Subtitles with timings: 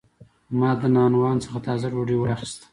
[0.59, 2.65] ما د نانوان څخه تازه ډوډۍ واخیسته.